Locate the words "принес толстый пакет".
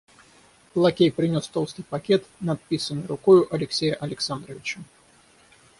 1.11-2.25